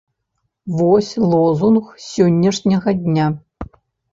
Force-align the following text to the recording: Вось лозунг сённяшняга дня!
Вось 0.77 1.11
лозунг 1.33 1.85
сённяшняга 2.07 2.91
дня! 3.03 3.27